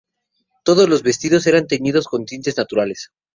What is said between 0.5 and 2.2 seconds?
Todos los vestidos eran teñidos